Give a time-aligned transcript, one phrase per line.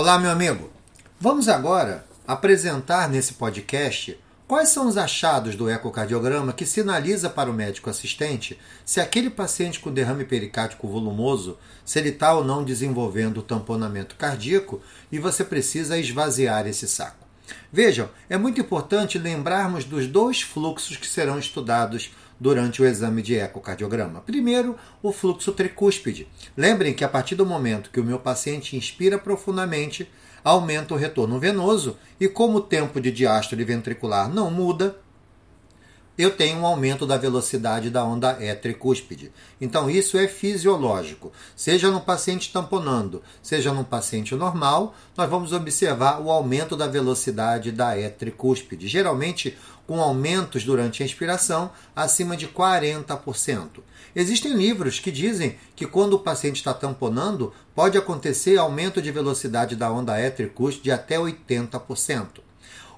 [0.00, 0.70] Olá, meu amigo.
[1.20, 7.52] Vamos agora apresentar nesse podcast quais são os achados do ecocardiograma que sinaliza para o
[7.52, 13.42] médico assistente se aquele paciente com derrame pericárdico volumoso, se ele está ou não desenvolvendo
[13.42, 14.80] tamponamento cardíaco
[15.10, 17.27] e você precisa esvaziar esse saco.
[17.72, 23.34] Vejam, é muito importante lembrarmos dos dois fluxos que serão estudados durante o exame de
[23.34, 24.20] ecocardiograma.
[24.20, 26.28] Primeiro, o fluxo tricúspide.
[26.56, 30.08] Lembrem que a partir do momento que o meu paciente inspira profundamente,
[30.44, 34.96] aumenta o retorno venoso e como o tempo de diástole ventricular não muda,
[36.18, 39.30] eu tenho um aumento da velocidade da onda E tricúspide.
[39.60, 41.32] Então isso é fisiológico.
[41.54, 47.70] Seja no paciente tamponando, seja no paciente normal, nós vamos observar o aumento da velocidade
[47.70, 53.80] da E tricúspide, geralmente com aumentos durante a inspiração acima de 40%.
[54.14, 59.76] Existem livros que dizem que quando o paciente está tamponando, pode acontecer aumento de velocidade
[59.76, 62.47] da onda E tricúspide de até 80%.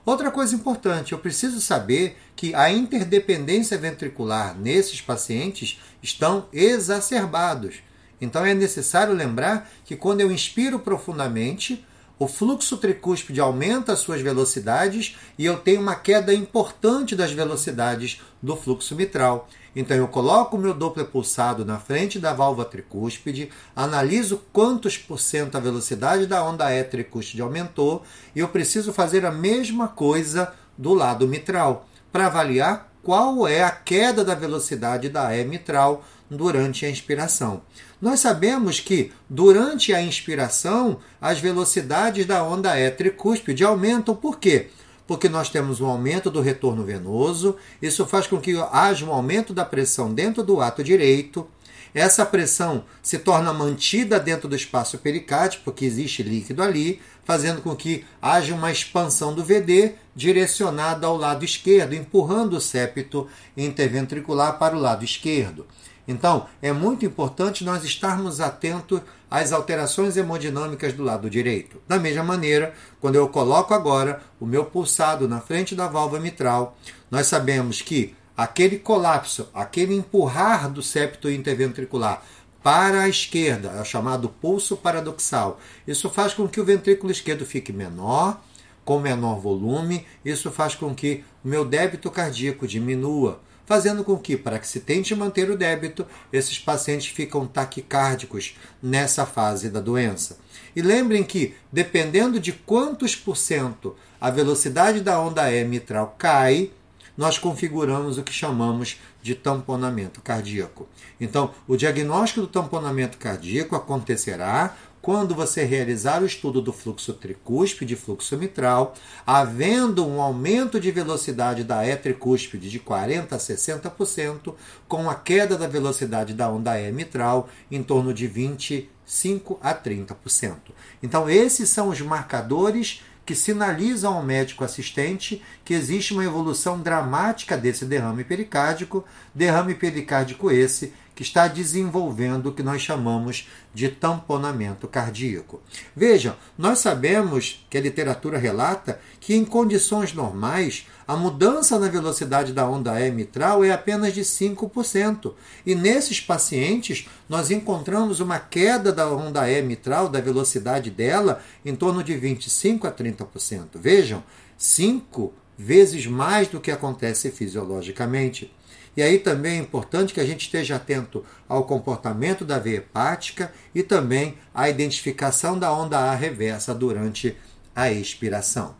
[0.05, 7.83] Outra coisa importante, eu preciso saber que a interdependência ventricular nesses pacientes estão exacerbados.
[8.21, 11.85] Então é necessário lembrar que quando eu inspiro profundamente,
[12.21, 18.21] o fluxo tricúspide aumenta as suas velocidades e eu tenho uma queda importante das velocidades
[18.43, 19.49] do fluxo mitral.
[19.75, 25.19] Então eu coloco o meu Doppler pulsado na frente da válvula tricúspide, analiso quantos por
[25.19, 28.03] cento a velocidade da onda E tricúspide aumentou
[28.37, 33.71] e eu preciso fazer a mesma coisa do lado mitral para avaliar qual é a
[33.71, 37.63] queda da velocidade da E mitral durante a inspiração.
[38.01, 44.71] Nós sabemos que durante a inspiração as velocidades da onda E tricúspide aumentam por quê?
[45.11, 49.53] porque nós temos um aumento do retorno venoso, isso faz com que haja um aumento
[49.53, 51.49] da pressão dentro do ato direito.
[51.95, 57.75] Essa pressão se torna mantida dentro do espaço pericárdico, porque existe líquido ali, fazendo com
[57.75, 64.77] que haja uma expansão do VD direcionada ao lado esquerdo, empurrando o septo interventricular para
[64.77, 65.67] o lado esquerdo.
[66.07, 71.81] Então, é muito importante nós estarmos atentos às alterações hemodinâmicas do lado direito.
[71.87, 76.77] Da mesma maneira, quando eu coloco agora o meu pulsado na frente da válvula mitral,
[77.11, 82.23] nós sabemos que aquele colapso, aquele empurrar do septo interventricular
[82.63, 85.61] para a esquerda, é o chamado pulso paradoxal.
[85.87, 88.41] Isso faz com que o ventrículo esquerdo fique menor,
[88.85, 93.41] com menor volume, isso faz com que o meu débito cardíaco diminua
[93.71, 99.25] fazendo com que, para que se tente manter o débito, esses pacientes ficam taquicárdicos nessa
[99.25, 100.39] fase da doença.
[100.75, 106.73] E lembrem que, dependendo de quantos por cento a velocidade da onda E mitral cai,
[107.21, 110.89] nós configuramos o que chamamos de tamponamento cardíaco.
[111.21, 117.93] Então, o diagnóstico do tamponamento cardíaco acontecerá quando você realizar o estudo do fluxo tricúspide
[117.93, 118.95] e fluxo mitral,
[119.27, 124.55] havendo um aumento de velocidade da E tricúspide de 40% a 60%,
[124.89, 130.55] com a queda da velocidade da onda E mitral em torno de 25% a 30%.
[131.03, 137.57] Então, esses são os marcadores que sinalizam ao médico assistente que existe uma evolução dramática
[137.57, 139.05] desse derrame pericárdico,
[139.35, 145.61] derrame pericárdico esse que está desenvolvendo o que nós chamamos de tamponamento cardíaco.
[145.95, 152.53] Vejam, nós sabemos que a literatura relata que em condições normais a mudança na velocidade
[152.53, 155.35] da onda E mitral é apenas de 5%.
[155.67, 161.75] E nesses pacientes nós encontramos uma queda da onda E mitral, da velocidade dela, em
[161.75, 163.71] torno de 25 a 30%.
[163.75, 164.23] Vejam,
[164.57, 168.51] 5 vezes mais do que acontece fisiologicamente.
[168.97, 173.53] E aí também é importante que a gente esteja atento ao comportamento da veia hepática
[173.75, 177.37] e também à identificação da onda A reversa durante
[177.75, 178.75] a expiração.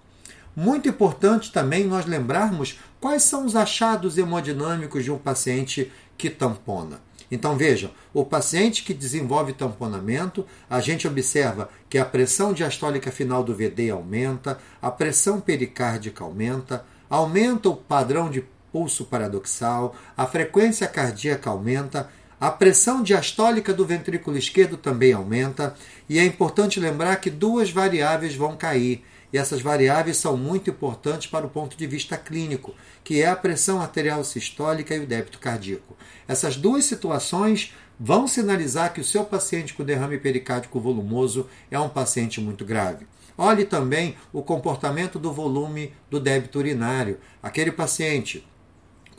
[0.55, 7.01] Muito importante também nós lembrarmos quais são os achados hemodinâmicos de um paciente que tampona.
[7.31, 13.45] Então vejam, o paciente que desenvolve tamponamento, a gente observa que a pressão diastólica final
[13.45, 20.87] do VD aumenta, a pressão pericárdica aumenta, aumenta o padrão de pulso paradoxal, a frequência
[20.87, 22.09] cardíaca aumenta,
[22.41, 25.75] a pressão diastólica do ventrículo esquerdo também aumenta,
[26.09, 31.27] e é importante lembrar que duas variáveis vão cair, e essas variáveis são muito importantes
[31.27, 32.75] para o ponto de vista clínico,
[33.05, 35.97] que é a pressão arterial sistólica e o débito cardíaco.
[36.27, 41.89] Essas duas situações vão sinalizar que o seu paciente com derrame pericárdico volumoso é um
[41.89, 43.07] paciente muito grave.
[43.37, 47.19] Olhe também o comportamento do volume do débito urinário.
[47.43, 48.47] Aquele paciente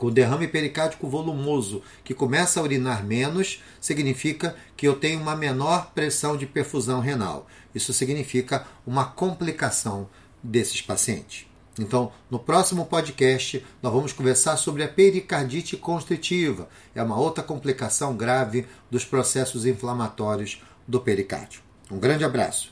[0.02, 5.92] com derrame pericárdico volumoso, que começa a urinar menos, significa que eu tenho uma menor
[5.94, 7.46] pressão de perfusão renal.
[7.72, 10.08] isso significa uma complicação
[10.42, 11.46] desses pacientes.
[11.78, 16.68] Então, no próximo podcast, nós vamos conversar sobre a pericardite constritiva.
[16.96, 21.62] É uma outra complicação grave dos processos inflamatórios do pericárdio.
[21.88, 22.71] Um grande abraço.